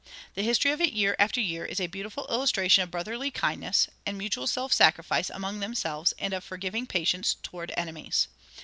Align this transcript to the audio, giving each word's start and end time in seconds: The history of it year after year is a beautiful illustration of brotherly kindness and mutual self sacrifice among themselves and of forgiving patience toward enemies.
The 0.33 0.41
history 0.41 0.71
of 0.71 0.81
it 0.81 0.93
year 0.93 1.15
after 1.19 1.39
year 1.39 1.63
is 1.63 1.79
a 1.79 1.85
beautiful 1.85 2.25
illustration 2.25 2.81
of 2.83 2.89
brotherly 2.89 3.29
kindness 3.29 3.87
and 4.03 4.17
mutual 4.17 4.47
self 4.47 4.73
sacrifice 4.73 5.29
among 5.29 5.59
themselves 5.59 6.11
and 6.17 6.33
of 6.33 6.43
forgiving 6.43 6.87
patience 6.87 7.35
toward 7.35 7.71
enemies. 7.77 8.27